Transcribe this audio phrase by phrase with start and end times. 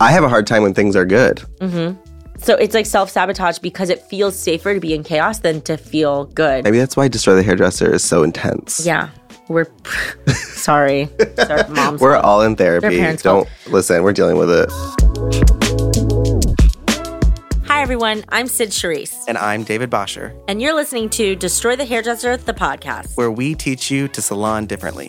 [0.00, 1.38] I have a hard time when things are good.
[1.60, 1.98] Mm-hmm.
[2.38, 5.76] So it's like self sabotage because it feels safer to be in chaos than to
[5.76, 6.62] feel good.
[6.64, 8.86] Maybe that's why Destroy the Hairdresser is so intense.
[8.86, 9.10] Yeah.
[9.48, 9.66] We're
[10.28, 11.08] sorry.
[11.36, 12.00] sorry, mom's.
[12.00, 13.00] We're all in therapy.
[13.16, 14.70] Don't listen, we're dealing with it.
[17.66, 18.24] Hi, everyone.
[18.28, 22.52] I'm Sid Charisse, And I'm David Bosher, and you're listening to Destroy the Hairdresser, the
[22.54, 23.16] podcast.
[23.16, 25.08] where we teach you to salon differently.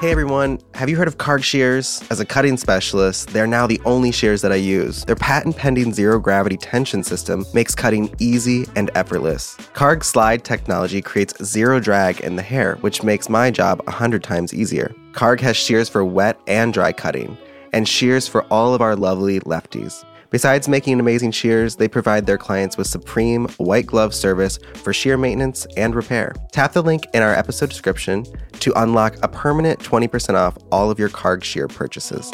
[0.00, 2.04] Hey everyone, have you heard of Karg shears?
[2.08, 5.04] As a cutting specialist, they're now the only shears that I use.
[5.04, 9.56] Their patent pending zero gravity tension system makes cutting easy and effortless.
[9.74, 14.54] Karg slide technology creates zero drag in the hair, which makes my job 100 times
[14.54, 14.94] easier.
[15.14, 17.36] Karg has shears for wet and dry cutting,
[17.72, 20.04] and shears for all of our lovely lefties.
[20.30, 25.16] Besides making amazing shears, they provide their clients with supreme white glove service for shear
[25.16, 26.34] maintenance and repair.
[26.52, 28.26] Tap the link in our episode description
[28.60, 32.30] to unlock a permanent 20% off all of your Karg shear purchases.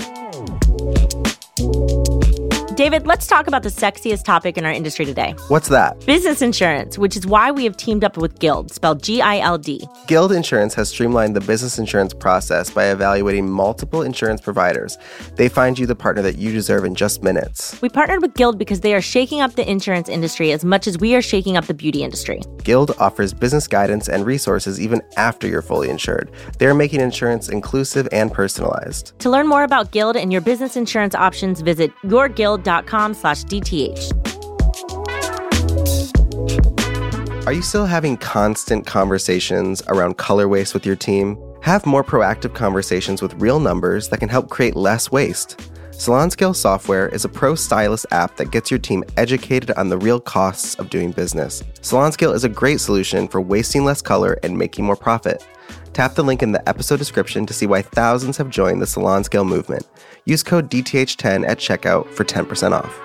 [2.76, 6.04] David, let's talk about the sexiest topic in our industry today What's that?
[6.06, 9.58] business insurance, which is why we have teamed up with Guild, spelled G I L
[9.58, 9.86] D.
[10.08, 14.98] Guild Insurance has streamlined the business insurance process by evaluating multiple insurance providers.
[15.36, 17.80] They find you the partner that you deserve in just minutes.
[17.80, 20.98] We partnered with Guild because they are shaking up the insurance industry as much as
[20.98, 22.42] we are shaking up the beauty industry.
[22.64, 26.32] Guild offers business guidance and resources even after you're fully insured.
[26.58, 29.16] They're making insurance inclusive and personalized.
[29.20, 34.24] To learn more about Guild and your business insurance options, visit yourguild.com slash DTH.
[37.46, 41.38] Are you still having constant conversations around color waste with your team?
[41.60, 45.60] Have more proactive conversations with real numbers that can help create less waste.
[45.92, 49.98] Salon Scale Software is a pro stylist app that gets your team educated on the
[49.98, 51.62] real costs of doing business.
[51.82, 55.46] Salon Scale is a great solution for wasting less color and making more profit.
[55.92, 59.22] Tap the link in the episode description to see why thousands have joined the Salon
[59.22, 59.86] Scale movement.
[60.26, 63.00] Use code DTH10 at checkout for 10% off.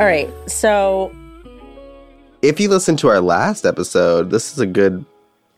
[0.00, 1.12] All right, so
[2.40, 5.04] If you listen to our last episode, this is a good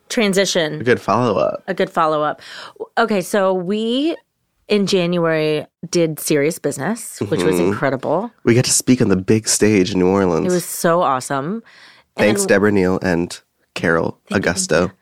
[0.09, 0.81] transition.
[0.81, 1.63] a good follow-up.
[1.67, 2.41] a good follow up.
[2.97, 4.17] Okay, so we
[4.67, 7.67] in January did serious business, which was mm-hmm.
[7.67, 8.33] incredible.
[8.45, 10.47] We got to speak on the big stage in New Orleans.
[10.47, 11.63] It was so awesome.
[12.17, 13.41] Thanks, Deborah Neal and
[13.75, 14.93] Carol Augusto.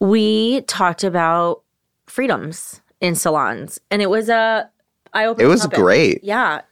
[0.00, 1.62] we talked about
[2.06, 4.70] freedoms in salons, and it was a
[5.12, 5.46] eye opening.
[5.46, 6.22] It was great.
[6.22, 6.62] Yeah,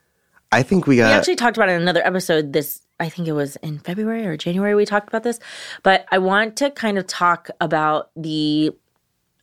[0.52, 1.08] I think we got.
[1.08, 2.52] we actually talked about it in another episode.
[2.52, 4.74] This I think it was in February or January.
[4.74, 5.40] We talked about this,
[5.82, 8.70] but I want to kind of talk about the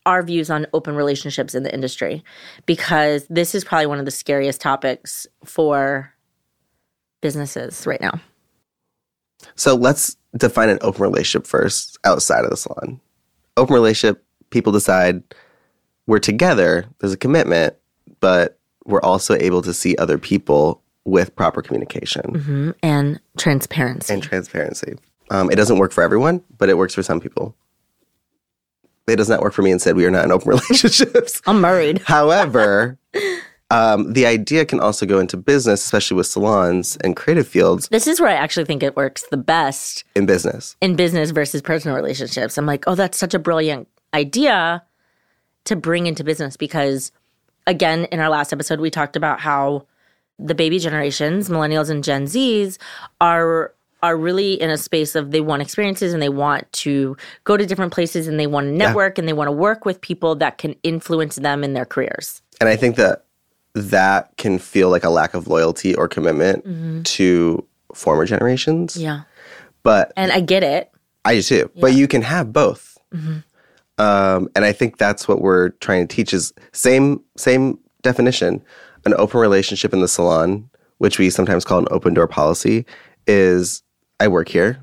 [0.06, 2.24] our views on open relationships in the industry
[2.66, 6.12] because this is probably one of the scariest topics for
[7.22, 8.20] businesses right now.
[9.56, 13.00] So let's define an open relationship first outside of the salon.
[13.58, 15.24] Open relationship, people decide
[16.08, 17.76] we're together, there's a commitment,
[18.20, 22.76] but we're also able to see other people with proper communication Mhm.
[22.84, 24.14] And transparency.
[24.14, 24.96] and transparency.
[25.30, 27.56] Um, it doesn't work for everyone, but it works for some people.
[29.08, 31.42] It does not work for me and said we are not in open relationships.
[31.46, 32.00] I'm married.
[32.06, 32.98] However,
[33.72, 38.06] um, the idea can also go into business, especially with salons and creative fields This
[38.06, 40.76] is where I actually think it works the best in business.
[40.82, 42.58] in business versus personal relationships.
[42.58, 44.84] I'm like, oh, that's such a brilliant idea
[45.64, 47.14] to bring into business because,
[47.66, 49.88] again, in our last episode, we talked about how
[50.38, 52.78] the baby generations, millennials and Gen Zs,
[53.22, 53.74] are
[54.04, 57.68] are really in a space of they want experiences and they want to go to
[57.68, 60.58] different places and they want to network and they want to work with people that
[60.58, 62.42] can influence them in their careers.
[62.60, 63.26] And I think that
[63.74, 68.98] that can feel like a lack of loyalty or commitment to former generations.
[68.98, 69.22] Yeah.
[69.84, 70.92] But And I get it.
[71.26, 71.72] I do too.
[71.76, 72.98] But you can have both.
[73.98, 78.64] Um, and I think that's what we're trying to teach is same same definition.
[79.06, 80.70] An open relationship in the salon,
[81.00, 82.86] which we sometimes call an open door policy,
[83.28, 83.84] is
[84.20, 84.80] I work here,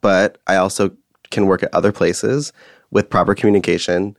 [0.00, 0.90] but I also
[1.30, 2.52] can work at other places
[2.90, 4.16] with proper communication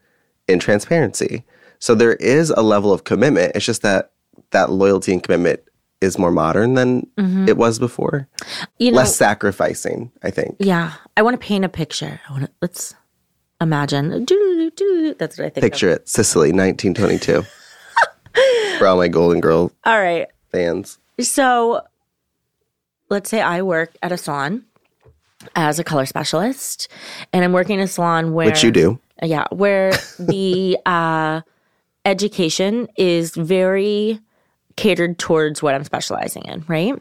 [0.48, 1.44] and transparency.
[1.80, 3.52] So there is a level of commitment.
[3.54, 4.12] It's just that
[4.50, 5.60] that loyalty and commitment
[6.00, 7.06] is more modern than
[7.46, 8.28] it was before.
[8.78, 10.56] You know, Less sacrificing, I think.
[10.58, 12.20] Yeah, I want to paint a picture.
[12.28, 12.94] I want to let's
[13.60, 14.10] imagine.
[15.18, 15.56] That's what I think.
[15.58, 15.62] of.
[15.62, 17.42] Picture it, Sicily, 1922.
[18.78, 20.28] For all my Golden Girl All right.
[20.52, 20.98] fans.
[21.18, 21.82] So,
[23.10, 24.64] let's say I work at a salon
[25.56, 26.88] as a color specialist,
[27.32, 28.98] and I'm working in a salon where Which you do.
[29.22, 31.42] Yeah, where the uh,
[32.04, 34.20] education is very
[34.76, 36.94] catered towards what I'm specializing in, right?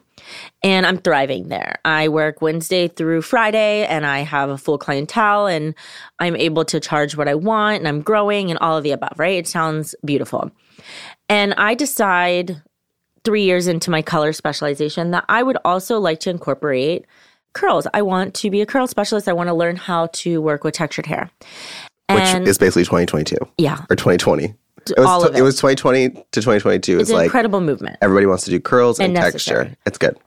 [0.64, 1.80] And I'm thriving there.
[1.86, 5.76] I work Wednesday through Friday and I have a full clientele and
[6.20, 9.14] I'm able to charge what I want and I'm growing and all of the above,
[9.18, 9.38] right?
[9.38, 10.52] It sounds beautiful.
[11.30, 12.62] And I decide
[13.24, 17.06] three years into my color specialization that I would also like to incorporate
[17.54, 17.88] curls.
[17.94, 19.28] I want to be a curl specialist.
[19.28, 21.30] I want to learn how to work with textured hair.
[22.12, 24.56] Which is basically 2022 yeah, or 2020.
[24.88, 25.42] It was, of it.
[25.42, 26.94] was 2020 to 2022.
[26.94, 27.98] it's It's an like incredible movement.
[28.02, 29.76] everybody wants to do curls and, And texture.
[29.86, 30.18] It's good.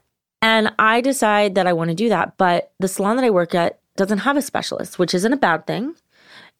[0.41, 3.55] And I decide that I want to do that, but the salon that I work
[3.55, 5.95] at doesn't have a specialist, which isn't a bad thing.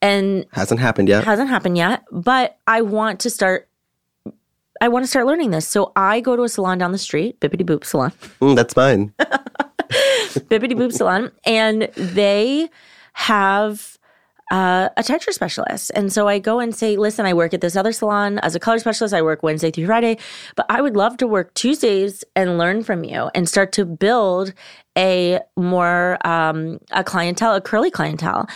[0.02, 1.24] And Hasn't happened yet.
[1.24, 3.68] hasn't happened yet, but I want to start
[4.82, 5.66] I want to start learning this.
[5.68, 8.12] So I go to a salon down the street, Bippity Boop Salon.
[8.42, 9.14] Mm, that's mine.
[10.50, 12.70] Bippity Boop Salon, and they
[13.14, 13.98] have
[14.52, 15.92] uh, a texture specialist.
[15.96, 18.60] And so I go and say, listen, I work at this other salon as a
[18.60, 19.14] color specialist.
[19.14, 20.18] I work Wednesday through Friday,
[20.56, 24.54] but I would love to work Tuesdays and learn from you and start to build
[24.98, 28.48] a more um, a clientele, a curly clientele.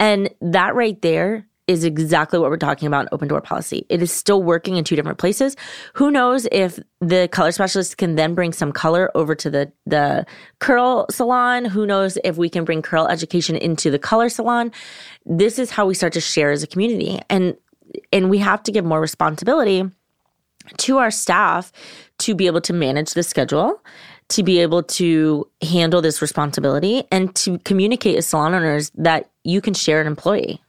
[0.00, 3.86] And that right there is exactly what we're talking about in open door policy.
[3.88, 5.56] It is still working in two different places.
[5.94, 10.26] Who knows if the color specialist can then bring some color over to the the
[10.58, 11.64] curl salon?
[11.64, 14.72] Who knows if we can bring curl education into the color salon?
[15.24, 17.20] This is how we start to share as a community.
[17.30, 17.56] And
[18.12, 19.84] and we have to give more responsibility
[20.78, 21.72] to our staff
[22.18, 23.82] to be able to manage the schedule,
[24.28, 29.60] to be able to handle this responsibility, and to communicate as salon owners that you
[29.60, 30.60] can share an employee.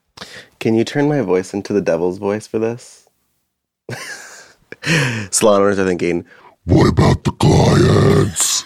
[0.66, 3.08] Can you turn my voice into the devil's voice for this?
[5.30, 6.26] Salon owners are thinking,
[6.64, 8.66] What about the clients?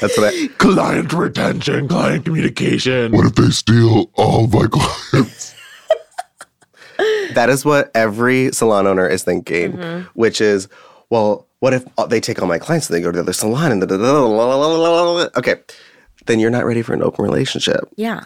[0.00, 0.48] that's what I.
[0.58, 3.12] client retention, client communication.
[3.12, 5.54] What if they steal all my clients?
[7.32, 10.08] That is what every salon owner is thinking, Mm-hmm.
[10.12, 10.68] which is,
[11.08, 13.32] well, what if uh, they take all my clients and they go to the other
[13.32, 15.54] salon and the okay,
[16.26, 17.88] then you're not ready for an open relationship.
[17.96, 18.22] Yeah.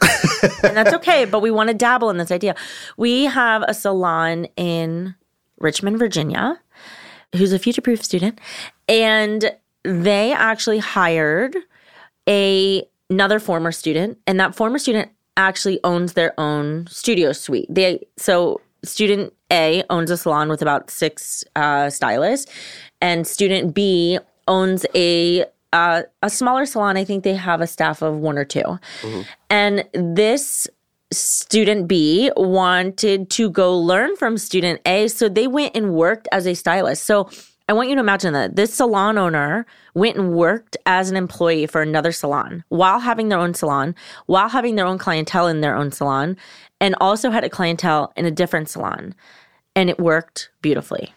[0.63, 2.55] and that's okay, but we want to dabble in this idea.
[2.97, 5.15] We have a salon in
[5.59, 6.61] Richmond, Virginia,
[7.37, 8.41] who's a future proof student,
[8.89, 9.53] and
[9.85, 11.57] they actually hired
[12.29, 17.67] a another former student, and that former student actually owns their own studio suite.
[17.69, 22.51] They so student A owns a salon with about six uh, stylists,
[23.01, 24.19] and student B
[24.49, 26.97] owns a uh, a smaller salon.
[26.97, 28.79] I think they have a staff of one or 2
[29.51, 30.69] and this
[31.13, 36.47] student B wanted to go learn from student A, so they went and worked as
[36.47, 37.05] a stylist.
[37.05, 37.29] So
[37.69, 41.67] I want you to imagine that this salon owner went and worked as an employee
[41.67, 43.95] for another salon while having their own salon,
[44.27, 46.37] while having their own clientele in their own salon,
[46.81, 49.15] and also had a clientele in a different salon.
[49.77, 51.15] And it worked beautifully.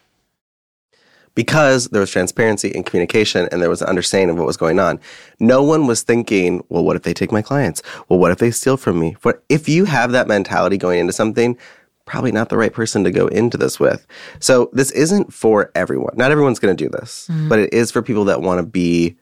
[1.35, 4.79] Because there was transparency and communication and there was an understanding of what was going
[4.79, 4.99] on.
[5.39, 7.81] No one was thinking, well, what if they take my clients?
[8.09, 9.15] Well, what if they steal from me?
[9.21, 11.57] What if you have that mentality going into something,
[12.05, 14.05] probably not the right person to go into this with.
[14.39, 16.13] So this isn't for everyone.
[16.15, 17.49] Not everyone's going to do this, mm.
[17.49, 19.17] but it is for people that want to be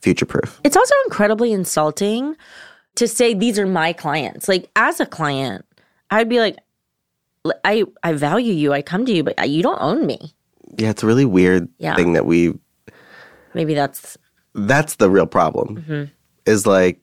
[0.00, 0.60] future proof.
[0.64, 2.36] It's also incredibly insulting
[2.96, 4.48] to say these are my clients.
[4.48, 5.64] Like as a client,
[6.10, 6.58] I'd be like,
[7.64, 8.72] I I value you.
[8.72, 10.34] I come to you, but uh, you don't own me.
[10.78, 11.96] Yeah, it's a really weird Yeah.
[11.96, 12.54] thing that we
[13.54, 14.18] Maybe that's
[14.54, 16.10] that's the real problem.
[16.46, 17.00] Is like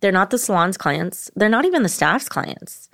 [0.00, 1.30] they're not the salon's clients.
[1.36, 2.88] They're not even the staff's clients.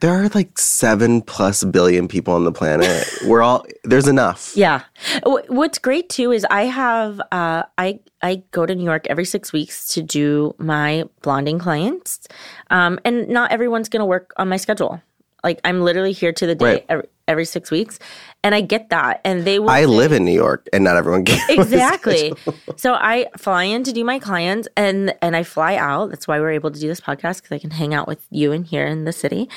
[0.00, 3.04] there are like 7 plus billion people on the planet.
[3.26, 4.52] We're all there's enough.
[4.56, 4.82] Yeah.
[5.24, 9.52] What's great too is I have uh, I I go to New York every six
[9.52, 12.26] weeks to do my blonding clients,
[12.70, 15.00] um, and not everyone's going to work on my schedule.
[15.44, 16.86] Like I'm literally here to the day Right.
[16.88, 18.00] every, every six weeks,
[18.42, 19.20] and I get that.
[19.24, 19.70] And they will.
[19.70, 21.38] I say- live in New York and not everyone can.
[21.50, 22.32] exactly.
[22.76, 26.10] so I fly in to do my clients, and and I fly out.
[26.10, 28.50] That's why we're able to do this podcast because I can hang out with you
[28.50, 29.48] in here in the city.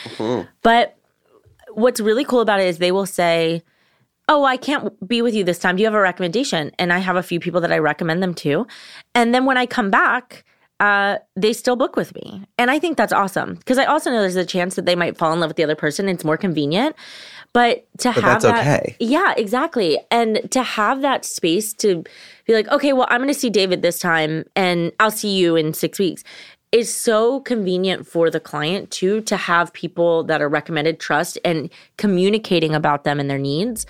[0.62, 0.98] But
[1.74, 3.64] what's really cool about it is they will say,
[4.28, 5.76] "Oh, I can't be with you this time.
[5.78, 8.34] Do you have a recommendation?" And I have a few people that I recommend them
[8.36, 8.68] to,
[9.16, 10.44] and then when I come back.
[10.80, 12.44] Uh, they still book with me.
[12.58, 15.16] And I think that's awesome because I also know there's a chance that they might
[15.16, 16.10] fall in love with the other person.
[16.10, 16.96] It's more convenient.
[17.54, 18.96] But to But have that, okay.
[19.00, 20.00] yeah, exactly.
[20.10, 22.04] And to have that space to
[22.46, 25.56] be like, okay, well, I'm going to see David this time and I'll see you
[25.58, 26.24] in six weeks
[26.72, 31.70] is so convenient for the client too to have people that are recommended trust and
[31.98, 33.86] communicating about them and their needs.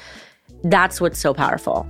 [0.63, 1.87] That's what's so powerful.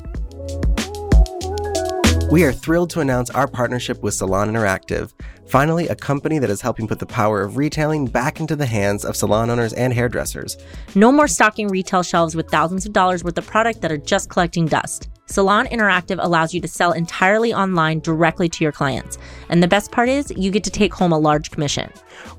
[2.32, 5.12] We are thrilled to announce our partnership with Salon Interactive.
[5.48, 9.04] Finally, a company that is helping put the power of retailing back into the hands
[9.04, 10.56] of salon owners and hairdressers.
[10.96, 14.30] No more stocking retail shelves with thousands of dollars worth of product that are just
[14.30, 15.10] collecting dust.
[15.26, 19.18] Salon Interactive allows you to sell entirely online directly to your clients.
[19.50, 21.90] And the best part is, you get to take home a large commission.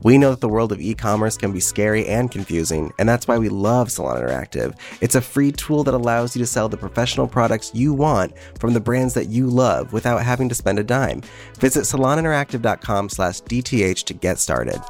[0.03, 3.27] We know that the world of e commerce can be scary and confusing, and that's
[3.27, 4.75] why we love Salon Interactive.
[5.01, 8.75] It's a free tool that allows you to sell the professional products you want from
[8.75, 11.23] the brands that you love without having to spend a dime.
[11.59, 14.81] Visit saloninteractive.com slash DTH to get started.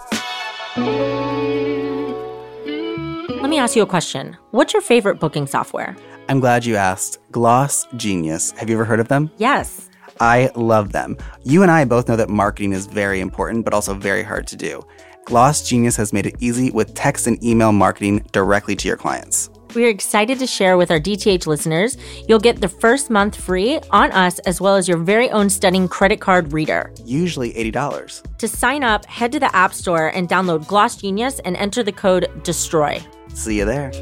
[3.40, 4.36] Let me ask you a question.
[4.50, 5.96] What's your favorite booking software?
[6.28, 7.18] I'm glad you asked.
[7.30, 8.52] Gloss Genius.
[8.52, 9.30] Have you ever heard of them?
[9.38, 9.88] Yes.
[10.20, 11.16] I love them.
[11.42, 14.56] You and I both know that marketing is very important, but also very hard to
[14.56, 14.82] do.
[15.24, 19.50] Gloss Genius has made it easy with text and email marketing directly to your clients.
[19.74, 21.96] We are excited to share with our DTH listeners.
[22.28, 25.88] You'll get the first month free on us, as well as your very own stunning
[25.88, 26.92] credit card reader.
[27.06, 28.36] Usually $80.
[28.36, 31.92] To sign up, head to the App Store and download Gloss Genius and enter the
[31.92, 33.02] code DESTROY.
[33.32, 33.92] See you there.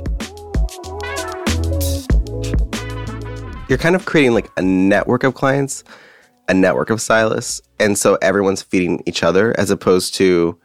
[3.68, 5.84] You're kind of creating like a network of clients,
[6.48, 10.58] a network of stylists, and so everyone's feeding each other as opposed to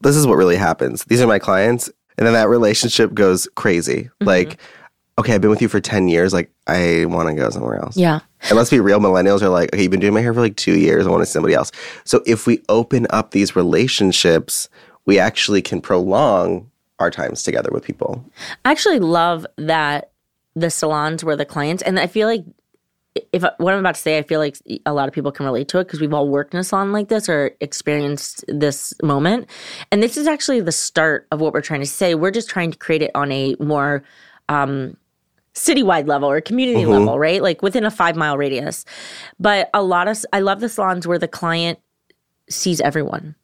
[0.00, 1.04] this is what really happens.
[1.04, 4.04] These are my clients, and then that relationship goes crazy.
[4.04, 4.26] Mm-hmm.
[4.26, 4.60] Like,
[5.18, 7.96] okay, I've been with you for 10 years, like I want to go somewhere else.
[7.96, 8.20] Yeah.
[8.48, 10.56] And let's be real, millennials are like, okay, you've been doing my hair for like
[10.56, 11.06] two years.
[11.06, 11.70] I want to see somebody else.
[12.04, 14.68] So if we open up these relationships,
[15.06, 18.24] we actually can prolong our times together with people.
[18.64, 20.10] I actually love that
[20.54, 22.44] the salons were the clients, and I feel like
[23.32, 24.56] if what I'm about to say, I feel like
[24.86, 26.92] a lot of people can relate to it because we've all worked in a salon
[26.92, 29.48] like this or experienced this moment.
[29.92, 32.14] And this is actually the start of what we're trying to say.
[32.14, 34.02] We're just trying to create it on a more
[34.48, 34.96] um,
[35.54, 37.40] citywide level or community level, right?
[37.40, 38.84] Like within a five mile radius.
[39.38, 41.78] But a lot of I love the salons where the client
[42.50, 43.34] sees everyone.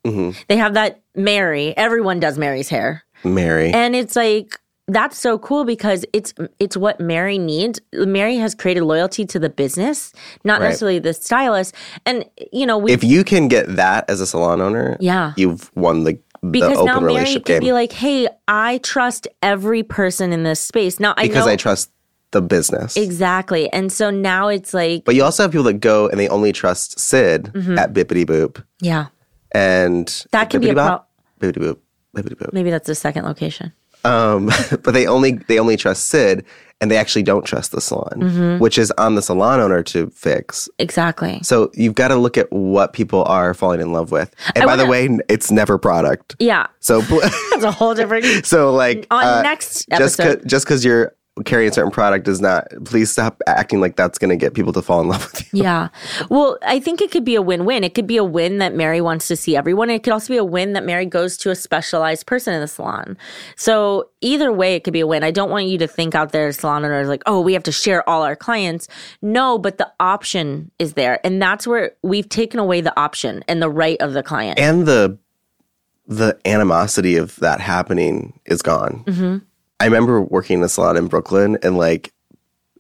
[0.49, 1.77] They have that Mary.
[1.77, 3.05] Everyone does Mary's hair.
[3.25, 3.71] Mary.
[3.71, 4.60] And it's like
[4.93, 7.81] that's so cool because it's it's what Mary needs.
[7.93, 10.13] Mary has created loyalty to the business,
[10.45, 10.69] not Right.
[10.69, 11.75] necessarily the stylist.
[12.07, 15.33] And you know, if you can get that as a salon owner, Yeah.
[15.37, 17.61] you've won the, the because open now Mary can game.
[17.61, 21.57] be like, "Hey, I trust every person in this space." Now I because know I
[21.57, 21.91] trust
[22.33, 22.97] the business.
[22.97, 26.29] exactly, and so now it's like, But you also have people that go and they
[26.29, 29.07] only trust Sid at Bippity Boop yeah,
[29.53, 30.29] and Mm-hmm.
[30.31, 31.11] That can be a Bop?
[31.41, 31.79] Bippity Boop.
[32.17, 32.53] Bippity Boop.
[32.53, 33.73] maybe that's the second location.
[34.05, 34.47] Um,
[34.83, 36.45] but they only they only trust Sid
[36.83, 38.59] and they actually don't trust the salon, Mm-hmm.
[38.59, 40.67] which is on the salon owner to fix.
[40.79, 41.39] Exactly.
[41.43, 44.35] So you've got to look at what people are falling in love with.
[44.55, 46.37] And I by the wanna- way, it's never product.
[46.39, 47.01] Yeah, So
[47.51, 48.25] that's a whole different.
[48.47, 50.39] so like On uh, next just episode.
[50.41, 51.15] cause, just because you're
[51.45, 54.73] carrying a certain product does not please stop acting like that's going to get people
[54.73, 55.63] to fall in love with you.
[55.63, 55.89] Yeah.
[56.29, 57.85] Well, I think it could be a win win.
[57.85, 59.91] It could be a win that Mary wants to see everyone.
[59.91, 62.69] It could also be a win that Mary goes to a specialized person in the
[62.69, 63.17] salon.
[63.57, 65.25] So either way, it could be a win.
[65.25, 67.73] I don't want you to think out there, salon owners, like, oh, we have to
[67.73, 68.89] share all our clients.
[69.23, 71.25] No, but the option is there.
[71.25, 74.59] And that's where we've taken away the option and the right of the client.
[74.59, 75.19] and the
[76.07, 79.05] the animosity of that happening is gone.
[79.07, 79.39] Mm-hmm.
[79.81, 82.13] I remember working in a salon in Brooklyn, and like,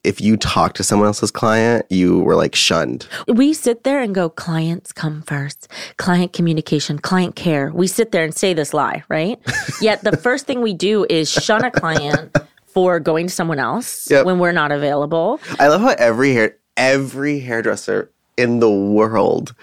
[0.04, 3.06] if you talk to someone else's client, you were like shunned.
[3.26, 7.70] we sit there and go, clients come first, client communication, client care.
[7.74, 9.38] We sit there and say this lie, right?
[9.80, 12.34] Yet the first thing we do is shun a client
[12.66, 14.24] for going to someone else Yep.
[14.26, 15.40] when we're not available.
[15.58, 19.54] I love how every hair every hairdresser in the world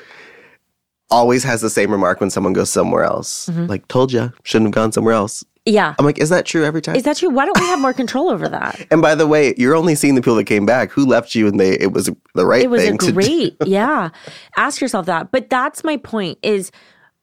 [1.09, 3.47] always has the same remark when someone goes somewhere else.
[3.47, 3.67] Mm-hmm.
[3.67, 5.43] Like, told you, shouldn't have gone somewhere else.
[5.67, 5.95] Yeah.
[5.99, 6.95] I'm like, is that true every time?
[6.95, 7.29] Is that true?
[7.29, 8.87] Why don't we have more control over that?
[8.91, 11.47] and by the way, you're only seeing the people that came back who left you,
[11.47, 13.11] and they it was the right It was a thing to do.
[13.11, 14.09] great, yeah.
[14.55, 15.31] Ask yourself that.
[15.31, 16.71] But that's my point is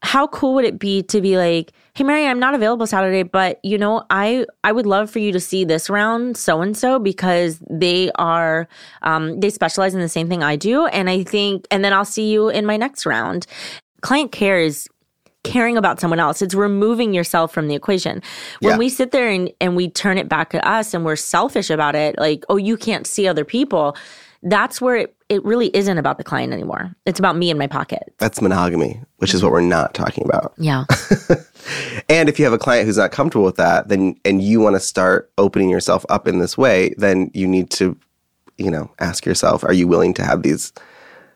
[0.05, 3.59] how cool would it be to be like, hey Mary, I'm not available Saturday, but
[3.65, 6.99] you know, I I would love for you to see this round so and so
[6.99, 8.69] because they are
[9.03, 10.87] um they specialize in the same thing I do.
[10.87, 13.47] And I think and then I'll see you in my next round.
[14.03, 14.89] Client care is
[15.43, 16.43] caring about someone else.
[16.43, 18.23] It's removing yourself from the equation.
[18.61, 18.79] When Yeah.
[18.79, 21.95] we sit there and, and we turn it back at us and we're selfish about
[21.95, 23.95] it, like, oh, you can't see other people,
[24.45, 26.95] that's where it, it really isn't about the client anymore.
[27.07, 28.15] It's about me and my pocket.
[28.19, 30.55] That's monogamy, which is what we're not talking about.
[30.59, 30.85] Yeah.
[32.09, 34.77] And if you have a client who's not comfortable with that, then and you want
[34.77, 37.97] to start opening yourself up in this way, then you need to,
[38.59, 40.73] you know, ask yourself, are you willing to have these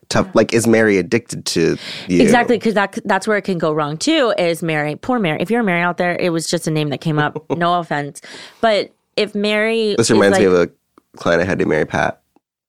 [0.09, 2.23] tough like is Mary addicted to you?
[2.23, 4.35] Exactly, because that that's where it can go wrong too.
[4.39, 5.41] Is Mary, poor Mary.
[5.41, 7.43] If you're Mary out there, it was just a name that came up.
[7.57, 8.21] no offense,
[8.61, 10.71] but if Mary, This is reminds me of a
[11.17, 12.21] client I had to marry Pat.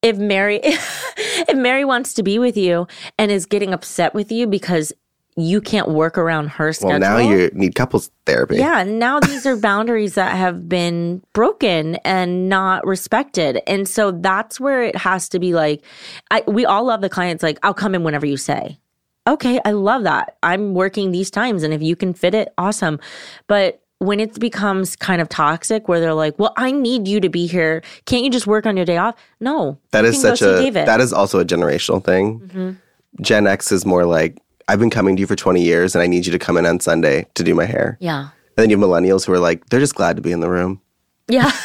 [0.02, 2.88] If Mary if Mary wants to be with you
[3.18, 4.94] and is getting upset with you because
[5.36, 7.00] you can't work around her schedule.
[7.00, 8.58] Well, now you need couples therapy.
[8.58, 13.62] Yeah, now these are boundaries that have been broken and not respected.
[13.66, 15.84] And so that's where it has to be like
[16.32, 18.80] I we all love the clients like I'll come in whenever you say.
[19.28, 20.38] Okay, I love that.
[20.42, 23.00] I'm working these times and if you can fit it, awesome.
[23.48, 27.30] But when it becomes kind of toxic where they're like, "Well, I need you to
[27.30, 27.82] be here.
[28.06, 29.78] Can't you just work on your day off?" No.
[29.92, 30.88] That is such a David.
[30.88, 32.40] that is also a generational thing.
[32.54, 32.78] Mhm.
[33.22, 34.38] Gen X is more like
[34.68, 36.66] I've been coming to you for 20 years and I need you to come in
[36.66, 37.98] on Sunday to do my hair.
[38.00, 38.20] Yeah.
[38.22, 40.50] And then you have millennials who are like they're just glad to be in the
[40.50, 40.80] room.
[41.28, 41.52] Yeah.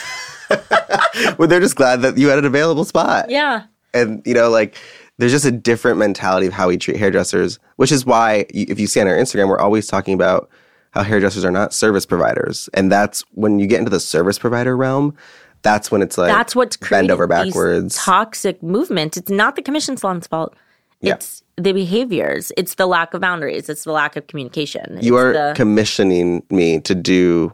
[1.38, 3.30] well, they're just glad that you had an available spot.
[3.30, 3.62] yeah.
[3.92, 4.76] And you know like
[5.18, 8.88] there's just a different mentality of how we treat hairdressers, which is why if you
[8.88, 10.48] see on our Instagram we're always talking about
[10.94, 12.70] how hairdressers are not service providers.
[12.72, 15.14] And that's when you get into the service provider realm,
[15.62, 17.96] that's when it's like That's what's bend over backwards.
[17.96, 19.16] toxic movement.
[19.16, 20.54] It's not the commission salon's fault.
[21.00, 21.14] Yeah.
[21.14, 22.52] It's the behaviors.
[22.56, 23.68] It's the lack of boundaries.
[23.68, 24.98] It's the lack of communication.
[25.02, 27.52] you It's are the, commissioning me to do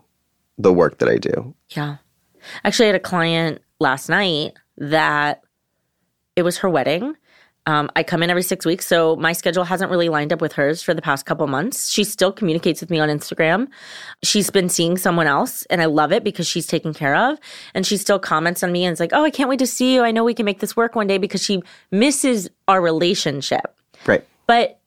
[0.59, 1.55] the work that I do.
[1.71, 1.97] yeah.
[2.65, 5.43] Actually, I had a client last night that
[6.37, 7.15] it was her wedding.
[7.71, 10.55] Um, I come in every six weeks, so my schedule hasn't really lined up with
[10.55, 11.89] hers for the past couple months.
[11.89, 13.69] She still communicates with me on Instagram.
[14.25, 17.39] She's been seeing someone else, and I love it because she's taken care of.
[17.73, 19.95] And she still comments on me and is like, "Oh, I can't wait to see
[19.95, 20.03] you.
[20.03, 21.63] I know we can make this work one day." Because she
[21.93, 23.77] misses our relationship.
[24.05, 24.27] Right.
[24.49, 24.81] But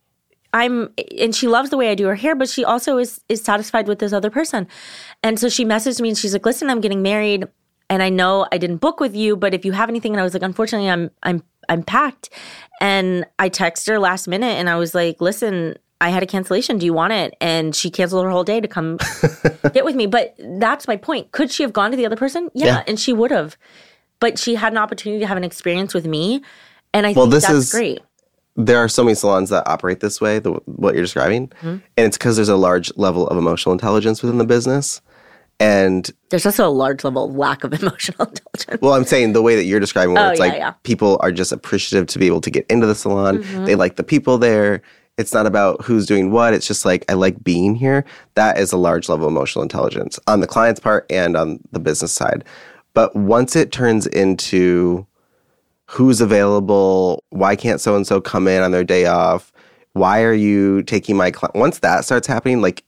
[0.51, 3.41] I'm and she loves the way I do her hair, but she also is is
[3.41, 4.67] satisfied with this other person.
[5.23, 7.47] And so she messaged me and she's like, "Listen, I'm getting married
[7.89, 10.23] and I know I didn't book with you, but if you have anything." And I
[10.23, 12.29] was like, "Unfortunately, I'm I'm I'm packed."
[12.81, 16.77] And I texted her last minute and I was like, "Listen, I had a cancellation.
[16.77, 18.97] Do you want it?" And she canceled her whole day to come
[19.73, 20.05] get with me.
[20.07, 21.31] But that's my point.
[21.31, 22.49] Could she have gone to the other person?
[22.53, 22.83] Yeah, Yeah.
[22.87, 23.57] and she would have.
[24.19, 26.41] But she had an opportunity to have an experience with me.
[26.93, 28.01] And I Well, think this that's is- great.
[28.55, 31.47] There are so many salons that operate this way, the, what you're describing.
[31.47, 31.67] Mm-hmm.
[31.67, 35.01] And it's because there's a large level of emotional intelligence within the business.
[35.63, 38.81] And There's also a large level of lack of emotional intelligence.
[38.81, 40.71] well, I'm saying the way that you're describing, where Oh, it's yeah, like yeah.
[40.83, 43.39] people are just appreciative to be able to get into the salon.
[43.43, 43.65] Mm-hmm.
[43.65, 44.81] They like the people there.
[45.17, 46.53] It's not about who's doing what.
[46.53, 48.03] It's just like, I like being here.
[48.35, 51.79] That is a large level of emotional intelligence on the client's part and on the
[51.79, 52.43] business side.
[52.95, 55.05] But once it turns into
[55.85, 59.51] who's available, why can't so and so come in on their day off?
[59.93, 61.55] Why are you taking my client?
[61.55, 62.83] Once that starts happening, like,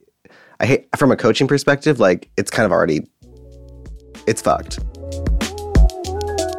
[0.60, 3.02] I hate from a coaching perspective, like, it's kind of already,
[4.26, 4.80] it's fucked.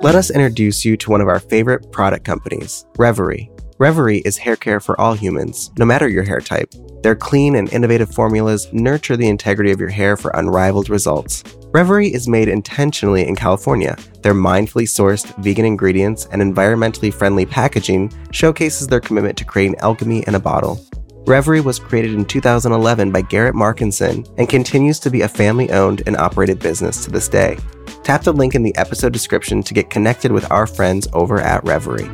[0.03, 3.51] Let us introduce you to one of our favorite product companies, Reverie.
[3.79, 6.73] Reverie is hair care for all humans, no matter your hair type.
[7.03, 11.43] Their clean and innovative formulas nurture the integrity of your hair for unrivaled results.
[11.73, 13.97] Reverie is made intentionally in California.
[14.23, 20.25] Their mindfully sourced vegan ingredients and environmentally friendly packaging showcases their commitment to creating alchemy
[20.27, 20.85] in a bottle.
[21.27, 26.05] Reverie was created in 2011 by Garrett Markinson and continues to be a family owned
[26.07, 27.59] and operated business to this day.
[28.05, 31.65] Tap the link in the episode description to get connected with our friends over at
[31.65, 32.09] Reverie.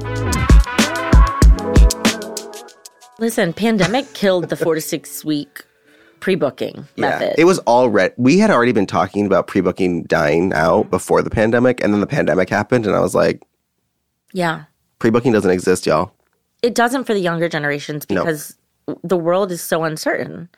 [3.19, 5.63] Listen, pandemic killed the four to six week
[6.21, 7.35] pre booking method.
[7.37, 11.29] it was already, we had already been talking about pre booking dying out before the
[11.29, 13.43] pandemic, and then the pandemic happened, and I was like,
[14.33, 14.65] yeah.
[15.01, 16.15] pre booking doesn't exist, y'all.
[16.63, 18.57] It doesn't for the younger generations because
[19.03, 20.49] the world is so uncertain.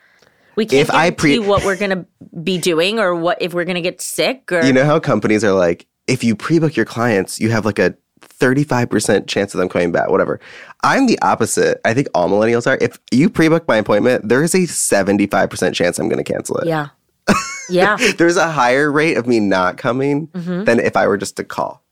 [0.57, 2.07] We can't If I pre- what we're going to
[2.43, 5.43] be doing or what if we're going to get sick or You know how companies
[5.43, 9.59] are like, if you pre book your clients, you have like a 35% chance of
[9.59, 10.39] them coming back, whatever.
[10.83, 11.81] I'm the opposite.
[11.85, 12.79] I think all millennials are.
[12.81, 16.57] If you pre book my appointment, there is a 75% chance I'm going to cancel
[16.59, 16.67] it.
[16.67, 16.89] Yeah.
[17.71, 17.97] Yeah.
[18.19, 20.65] There's a higher rate of me not coming Mm-hmm.
[20.65, 21.83] than if I were just to call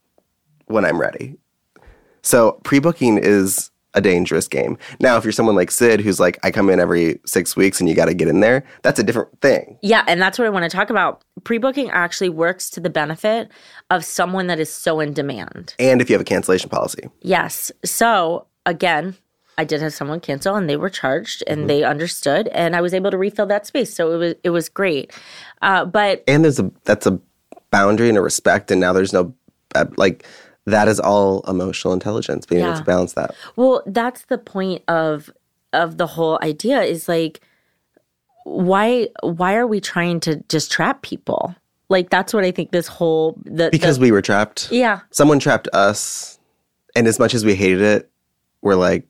[0.67, 1.35] when I'm ready.
[2.21, 4.77] So pre booking is a dangerous game.
[4.99, 7.89] Now, if you're someone like Sid who's like, I come in every six weeks and
[7.89, 9.77] you got to get in there, that's a different thing.
[9.81, 11.23] Yeah, and that's what I want to talk about.
[11.43, 13.51] Pre-booking actually works to the benefit
[13.89, 15.75] of someone that is so in demand.
[15.79, 17.09] And if you have a cancellation policy.
[17.21, 17.71] Yes.
[17.83, 19.15] So again,
[19.57, 22.93] I did have someone cancel and they were charged and they understood and I was
[22.93, 23.93] able to refill that space.
[23.93, 25.11] So it was it was great.
[25.61, 27.19] Uh, but and there's a that's a
[27.69, 29.33] boundary and a respect and now there's no
[29.75, 30.25] uh, like
[30.65, 35.31] that is all emotional intelligence being able to balance that well, that's the point of
[35.73, 37.41] of the whole idea is like
[38.45, 41.55] why why are we trying to just trap people?
[41.89, 45.39] Like that's what I think this whole the because the, we were trapped yeah someone
[45.39, 46.39] trapped us
[46.95, 48.09] and as much as we hated it
[48.61, 49.05] we're like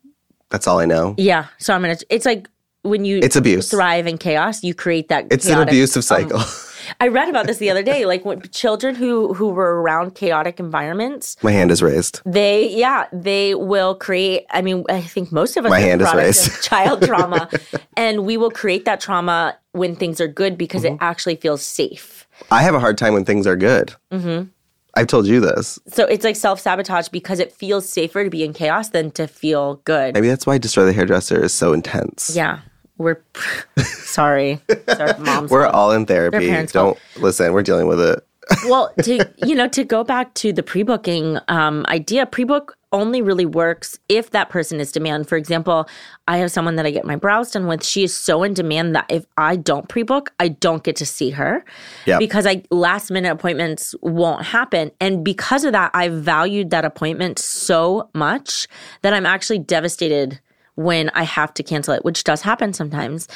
[0.49, 1.47] that's all i know yeah.
[1.57, 1.97] So I'm gonna.
[2.09, 2.49] It's like
[2.83, 5.27] when you it's abuse thrive in chaos, you create that.
[5.31, 6.39] it's an abusive um, cycle
[6.99, 8.05] I read about this the other day.
[8.05, 12.21] Like when children who who were around chaotic environments, My hand is raised.
[12.25, 14.45] they yeah they will create.
[14.51, 16.61] I mean, I think most of us My hand is raised.
[16.63, 17.49] child trauma,
[17.97, 20.95] and we will create that trauma when things are good because Mm-hmm.
[20.95, 22.27] it actually feels safe.
[22.51, 23.93] I have a hard time when things are good.
[24.11, 24.49] Mm-hmm.
[24.95, 25.79] I've told you this.
[25.87, 29.27] So it's like self sabotage because it feels safer to be in chaos than to
[29.27, 30.13] feel good.
[30.13, 32.35] Maybe that's why Destroy the Hairdresser is so intense.
[32.35, 32.59] Yeah,
[32.97, 33.21] we're
[33.77, 35.51] sorry, sorry, moms.
[35.51, 36.65] We're all in therapy.
[36.67, 38.25] Don't listen, we're dealing with it.
[38.67, 43.45] well to you know to go back to the pre-booking um, idea pre-book only really
[43.45, 45.87] works if that person is demand for example
[46.27, 48.95] i have someone that i get my brows done with she is so in demand
[48.95, 51.63] that if i don't pre-book i don't get to see her
[52.05, 52.17] Yeah.
[52.19, 57.39] because i last minute appointments won't happen and because of that i valued that appointment
[57.39, 58.67] so much
[59.03, 60.41] that i'm actually devastated
[60.75, 63.27] when i have to cancel it which does happen sometimes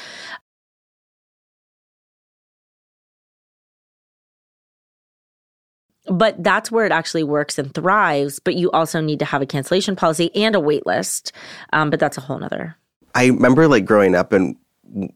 [6.09, 8.39] but that's where it actually works and thrives.
[8.39, 11.31] But you also need to have a cancellation policy and a wait list.
[11.73, 12.75] Um, but that's a whole nother.
[13.15, 14.55] I remember like growing up and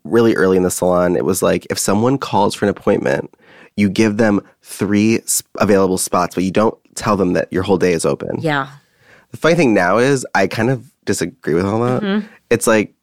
[0.03, 3.33] really early in the salon, it was like if someone calls for an appointment,
[3.77, 5.21] you give them three
[5.59, 8.41] available spots, but you don't tell them that your whole day is open.
[8.41, 8.69] Yeah.
[9.31, 12.01] The funny thing now is I kind of disagree with all that.
[12.01, 12.27] Mm-hmm.
[12.49, 12.93] It's like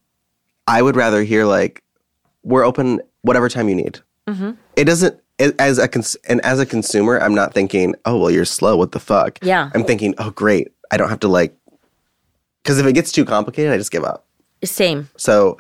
[0.66, 1.82] I would rather hear like
[2.42, 4.00] we're open whatever time you need.
[4.26, 4.52] Mm-hmm.
[4.76, 8.30] It doesn't it, as a cons- and as a consumer, I'm not thinking, oh well,
[8.30, 8.76] you're slow.
[8.76, 9.38] What the fuck?
[9.42, 9.70] Yeah.
[9.74, 11.56] I'm thinking, oh great, I don't have to like
[12.62, 14.26] because if it gets too complicated, I just give up.
[14.64, 15.08] Same.
[15.16, 15.56] So,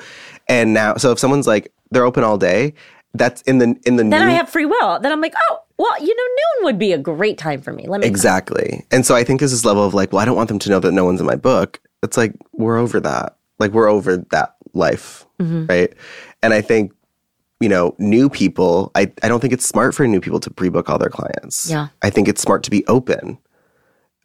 [0.48, 2.74] and now, so if someone's like they're open all day,
[3.14, 5.00] that's in the in the Then I have free will.
[5.00, 7.86] Then I'm like, oh, well, you know, noon would be a great time for me.
[7.86, 8.06] Let me.
[8.06, 8.84] exactly.
[8.90, 10.70] And so I think there's this level of like, well, I don't want them to
[10.70, 11.80] know that no one's in my book.
[12.02, 13.36] It's like we're over that.
[13.58, 15.66] Like we're over that life, Mm-hmm.
[15.66, 15.92] right?
[16.42, 16.92] And I think
[17.60, 18.92] you know, new people.
[18.94, 21.68] I I don't think it's smart for new people to pre-book all their clients.
[21.68, 21.88] Yeah.
[22.02, 23.36] I think it's smart to be open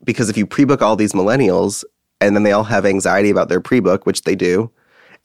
[0.04, 1.84] because if you pre-book all these millennials
[2.22, 4.70] and then they all have anxiety about their pre-book, which they do,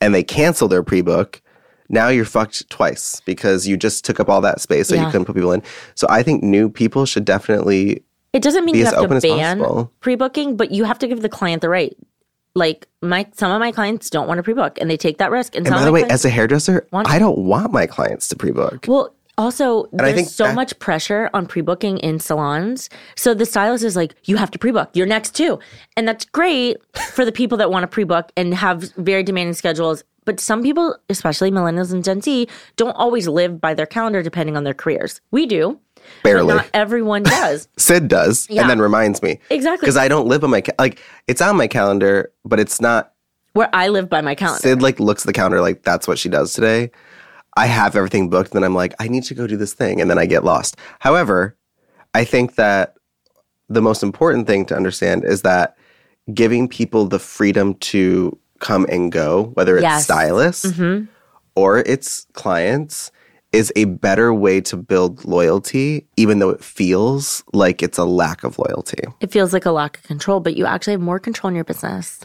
[0.00, 1.42] and they cancel their pre-book,
[1.90, 5.24] now you're fucked twice because you just took up all that space so you couldn't
[5.26, 5.62] put people in.
[5.94, 9.92] So I think new people should definitely It doesn't mean you have to ban possible.
[10.00, 11.94] pre-booking, but you have to give the client the right.
[12.54, 15.54] Like my some of my clients don't want to pre-book, and they take that risk.
[15.54, 18.36] And, And some by the way, as a hairdresser, I don't want my clients to
[18.36, 18.86] pre-book.
[18.88, 22.90] Well, also, I there's think so that- much pressure on pre-booking in salons.
[23.16, 24.90] So the stylist is like, you have to pre-book.
[24.94, 25.60] You're next too.
[25.96, 26.78] And that's great
[27.12, 30.02] for the people that want to pre-book and have very demanding schedules.
[30.24, 34.56] But some people, especially millennials and Gen Z, don't always live by their calendar depending
[34.56, 35.20] on their careers.
[35.30, 35.78] We do.
[36.22, 36.54] Barely.
[36.54, 37.68] Not everyone does.
[37.76, 38.62] Sid does, Yeah.
[38.62, 39.84] and then reminds me Exactly.
[39.84, 43.12] because I don't live on my ca- like it's on my calendar, but it's not.
[43.54, 44.60] Where I live by my calendar.
[44.60, 46.90] Sid like looks at the calendar like that's what she does today.
[47.56, 50.08] I have everything booked, then I'm like I need to go do this thing, and
[50.10, 50.76] then I get lost.
[51.00, 51.56] However,
[52.14, 52.94] I think that
[53.68, 55.76] the most important thing to understand is that
[56.32, 60.04] giving people the freedom to come and go, whether it's Yes.
[60.04, 61.08] stylists Mhm.
[61.54, 63.10] or its clients,
[63.58, 68.44] is a better way to build loyalty, even though it feels like it's a lack
[68.44, 69.02] of loyalty.
[69.20, 71.64] It feels like a lack of control, but you actually have more control in your
[71.64, 72.20] business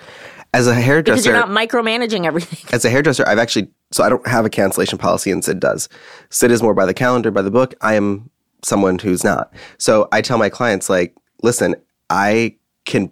[0.53, 2.59] As a hairdresser, because you're not micromanaging everything.
[2.71, 5.89] as a hairdresser, I've actually so I don't have a cancellation policy, and Sid does.
[6.29, 7.73] Sid is more by the calendar, by the book.
[7.81, 8.29] I am
[8.63, 9.51] someone who's not.
[9.79, 11.75] So I tell my clients like, listen,
[12.11, 13.11] I can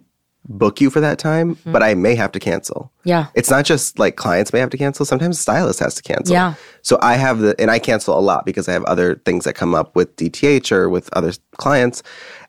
[0.58, 1.72] book you for that time, Mm-hmm.
[1.72, 2.92] but I may have to cancel.
[3.04, 3.26] Yeah.
[3.34, 5.04] It's not just like clients may have to cancel.
[5.04, 6.34] Sometimes stylist has to cancel.
[6.34, 6.54] Yeah.
[6.82, 9.54] So I have the, and I cancel a lot because I have other things that
[9.54, 12.02] come up with DTH or with other clients.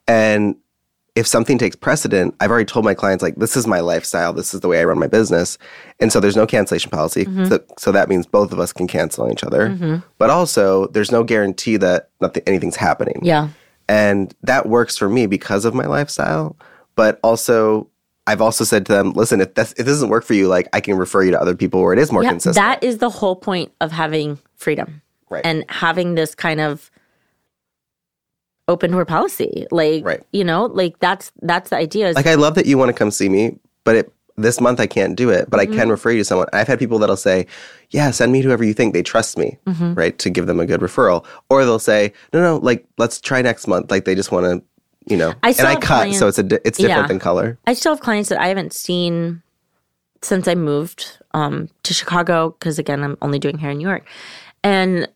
[0.07, 0.55] And
[1.15, 4.33] if something takes precedent, I've already told my clients, like, this is my lifestyle.
[4.33, 5.59] This is the way I run my business.
[5.99, 7.25] And so there's no cancellation policy.
[7.25, 7.45] Mm-hmm.
[7.45, 10.01] So, so that means both of us can cancel each other.
[10.17, 13.19] But also, there's no guarantee that nothing, anything's happening.
[13.21, 13.49] Yeah.
[13.87, 16.55] And that works for me because of my lifestyle.
[16.95, 17.87] But also,
[18.25, 20.67] I've also said to them, listen, if, this, if this doesn't work for you, like
[20.73, 22.55] I can refer you to other people where it is more Yeah, consistent.
[22.63, 25.45] that is the whole point of having freedom Right.
[25.45, 26.89] and having this kind of
[28.67, 29.67] open door policy.
[29.71, 30.23] Like, Right.
[30.31, 32.09] you know, like that's that's the idea.
[32.09, 34.79] Is like I love that you want to come see me, but it, this month
[34.79, 35.73] I can't do it, but Mm-hmm.
[35.73, 36.47] I can refer you to someone.
[36.53, 37.45] I've had people that'll say,
[37.91, 39.93] "Yeah, send me to whoever you think they trust me," Mm-hmm.
[39.95, 43.41] right, to give them a good referral, or they'll say, "No, no, like let's try
[43.41, 44.63] next month." Like they just want to,
[45.05, 45.33] you know.
[45.43, 47.07] I and I cut, so it's a it's different Yeah.
[47.07, 47.57] than color.
[47.67, 49.41] I still have clients that I haven't seen
[50.21, 54.07] since I moved um, to Chicago because again, I'm only doing hair in New York,
[54.63, 55.07] and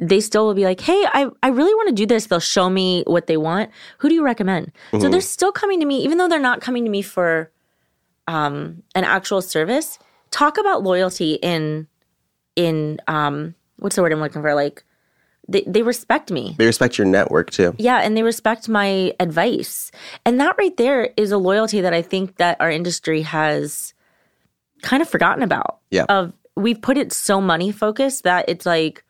[0.00, 2.70] they still will be like, "Hey, I I really want to do this." They'll show
[2.70, 3.70] me what they want.
[3.98, 4.72] Who do you recommend?
[4.92, 5.00] Mm-hmm.
[5.00, 7.50] So they're still coming to me, even though they're not coming to me for
[8.28, 9.98] um, an actual service.
[10.30, 11.88] Talk about loyalty in
[12.54, 14.54] in um, what's the word I'm looking for?
[14.54, 14.84] Like
[15.48, 16.54] they, they respect me.
[16.58, 17.74] They respect your network too.
[17.78, 19.90] Yeah, and they respect my advice.
[20.24, 23.94] And that right there is a loyalty that I think that our industry has
[24.82, 25.78] kind of forgotten about.
[25.90, 26.04] Yeah.
[26.08, 29.04] Of we've put it so money focused that it's like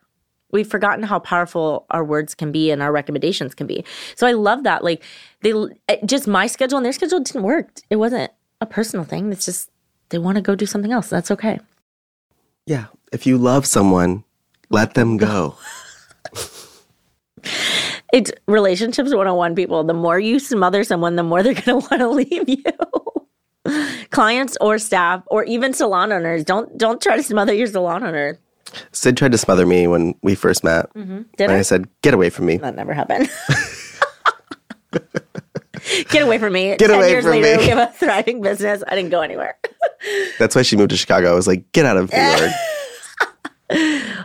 [0.51, 3.83] we've forgotten how powerful our words can be and our recommendations can be.
[4.15, 4.83] So I love that.
[4.83, 5.03] Like
[5.41, 5.53] they
[5.89, 7.69] eh, just my schedule and their schedule didn't work.
[7.89, 9.31] It wasn't a personal thing.
[9.31, 9.69] It's just
[10.09, 11.09] they want to go do something else.
[11.09, 11.59] That's okay.
[12.65, 12.85] Yeah.
[13.11, 14.23] If you love someone,
[14.69, 15.57] let them go.
[18.13, 19.83] it's relationships 101 people.
[19.83, 22.63] The more you smother someone, the more they're going to want to leave you.
[24.11, 28.39] Clients or staff or even salon owners, don't don't try to smother your salon owner.
[28.91, 30.91] Sid tried to smother me when we first met.
[30.93, 31.21] Mm-hmm.
[31.37, 31.59] Did and I?
[31.59, 33.29] I said, "Get away from me." That never happened.
[36.09, 36.75] Get away from me.
[36.77, 37.63] Get Ten away years from later, me.
[37.63, 38.83] we have a thriving business.
[38.87, 39.57] I didn't go anywhere.
[40.37, 41.31] That's why she moved to Chicago.
[41.31, 42.51] I was like, "Get out of New York."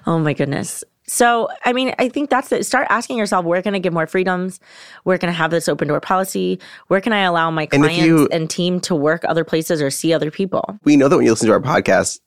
[0.07, 0.85] Oh my goodness.
[1.07, 2.65] So, I mean, I think that's it.
[2.65, 4.59] Start asking yourself, where can I give more freedoms?
[5.03, 6.59] Where can I have this open door policy?
[6.89, 9.91] Where can I allow my And clients you- and team to work other places or
[9.91, 10.79] see other people?
[10.85, 12.21] we know that when you listen to our podcast,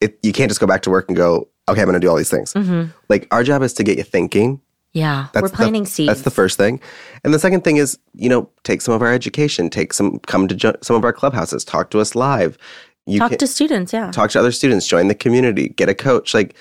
[0.00, 2.08] it, you can't just go back to work and go, "Okay, I'm going to do
[2.08, 2.90] all these things." Mm-hmm.
[3.08, 4.60] Like our job is to get you thinking.
[4.92, 6.08] Yeah, That's we're the- planting seeds.
[6.08, 6.80] That's the first thing,
[7.22, 10.48] and the second thing is, you know, take some of our education, take some, come
[10.48, 12.56] to jo- some of our clubhouses, talk to us live.
[13.06, 14.10] You Talk can- to students, yeah.
[14.10, 16.32] talk to other students, join the community, get a coach.
[16.34, 16.54] Like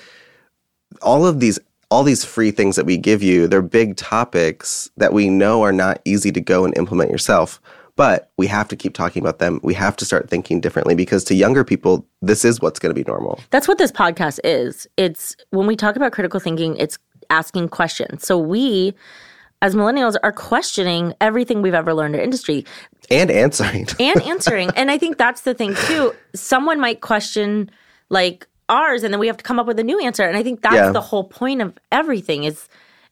[1.01, 1.59] all of these
[1.91, 5.71] all these free things that we give you, they're big topics that we know are
[5.71, 7.59] not easy to go and implement yourself.
[7.95, 9.59] But we have to keep talking about them.
[9.63, 13.03] We have to start thinking differently because to younger people, this is what's going to
[13.03, 13.39] be normal.
[13.49, 14.87] That's what this podcast is.
[14.97, 16.97] It's when we talk about critical thinking, it's
[17.31, 18.25] asking questions.
[18.25, 18.93] So we
[19.61, 22.65] as millennials are questioning everything we've ever learned in industry
[23.11, 23.87] And answering.
[23.99, 24.69] and answering.
[24.75, 26.13] and I think that's the thing too.
[26.35, 27.69] Someone might question
[28.09, 30.23] like ours and then we have to come up with a new answer.
[30.23, 30.91] And I think that's Yeah.
[30.91, 32.67] the whole point of everything is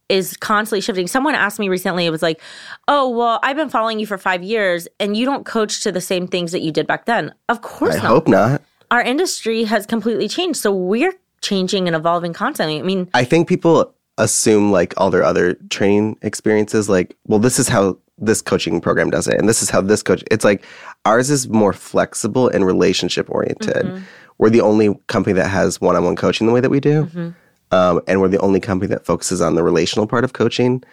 [0.09, 1.05] is constantly shifting.
[1.05, 2.39] Someone asked me recently, it was like,
[2.87, 5.99] Oh, well, I've been following you for five years and you don't coach to the
[5.99, 7.33] same things that you did back then.
[7.49, 8.05] Of course I not.
[8.07, 8.61] hope not.
[8.89, 10.59] Our industry has completely changed.
[10.59, 12.79] So we're changing and evolving constantly.
[12.79, 17.59] I mean, I think people assume like all their other training experiences, like, well, this
[17.59, 20.23] is how this coaching program does it, and this is how this coach.
[20.31, 20.63] It's like
[21.05, 23.85] ours is more flexible and relationship oriented.
[23.85, 24.03] Mm-hmm.
[24.37, 27.33] We're the only company that has one-on-one coaching the way that we do,
[27.71, 30.83] um, and we're the only company that focuses on the relational part of coaching.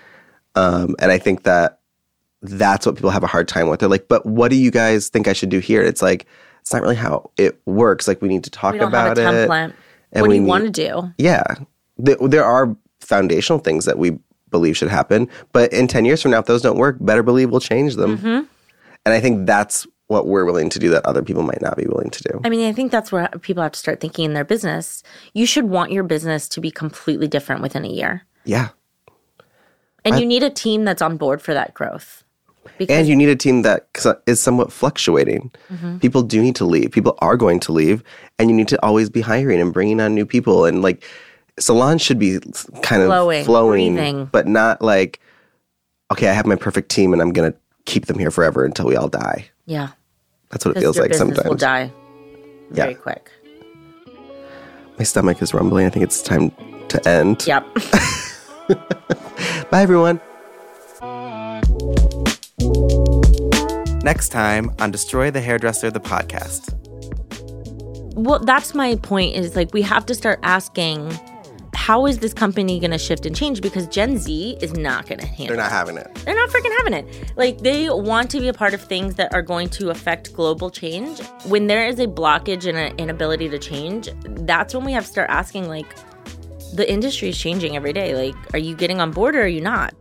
[0.55, 1.81] Um, and I think that
[2.43, 3.81] that's what people have a hard time with.
[3.81, 6.27] They're like, "But what do you guys think I should do here?" It's like
[6.61, 8.09] it's not really how it works.
[8.09, 9.49] Like we need to talk about have a it.
[9.49, 9.73] template.
[10.13, 11.13] and what do you need- want to do?
[11.19, 11.43] Yeah.
[12.05, 14.19] Th- There are foundational things that we
[14.51, 17.51] believe should happen, but in 10 years from now, if those don't work, better believe
[17.51, 18.17] we'll change them.
[18.19, 18.27] Mm-hmm.
[19.05, 21.87] And I think that's what we're willing to do that other people might not be
[21.87, 22.41] willing to do.
[22.45, 25.03] I mean, I think that's where people have to start thinking in their business.
[25.33, 28.23] You should want your business to be completely different within a year.
[28.45, 28.69] Yeah.
[30.05, 32.25] And you need a team that's on board for that growth.
[32.79, 33.89] Because And you need a team that
[34.27, 35.51] is somewhat fluctuating.
[35.71, 35.99] Mm-hmm.
[35.99, 36.91] People do need to leave.
[36.93, 38.03] People are going to leave,
[38.39, 40.65] and you need to always be hiring and bringing on new people.
[40.65, 41.05] And like,
[41.59, 42.39] salons should be
[42.83, 44.25] kind of Flowing, flowing, breathing.
[44.27, 45.21] but not like,
[46.13, 48.97] okay, I have my perfect team, and I'm gonna keep them here forever until we
[48.97, 49.51] all die.
[49.67, 49.89] Yeah,
[50.51, 51.49] That's what it feels like sometimes.
[51.49, 51.93] will die
[52.71, 52.99] very Yeah.
[52.99, 53.31] quick.
[54.99, 55.87] My stomach is rumbling.
[55.87, 56.51] I think it's time
[56.89, 57.45] to end.
[57.47, 57.67] Yep.
[59.71, 60.21] Bye, everyone.
[64.05, 66.73] Next time on Destroy the Hairdresser, the podcast.
[68.17, 69.35] well, that's my point.
[69.35, 71.11] Is like we have to start asking,
[71.85, 73.61] how is this company going to shift and change?
[73.61, 75.45] Because Gen Z is not going to handle.
[75.45, 75.49] It.
[75.49, 76.15] They're not having it.
[76.25, 77.35] They're not freaking having it.
[77.37, 80.71] Like they want to be a part of things that are going to affect global
[80.71, 81.21] change.
[81.45, 85.11] When there is a blockage and an inability to change, that's when we have to
[85.11, 85.95] start asking like
[86.73, 88.17] the industry is changing every day.
[88.17, 89.93] Like, are you getting on board or are you not?